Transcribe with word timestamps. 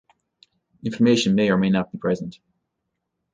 Inflammation 0.83 1.35
may 1.35 1.51
or 1.51 1.59
may 1.59 1.69
not 1.69 1.91
be 1.91 1.99
present. 1.99 2.39